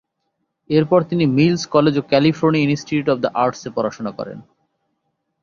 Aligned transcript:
এরপর 0.69 0.99
তিনি 1.03 1.25
Mills 1.37 1.61
college 1.75 1.95
ও 1.97 2.03
ক্যালিফোর্নিয়া 2.09 2.65
ইনস্টিটিউট 2.65 3.07
অব 3.09 3.17
দি 3.23 3.29
আর্টসে 3.35 3.69
পড়াশোনা 3.75 4.11
করেন। 4.17 4.37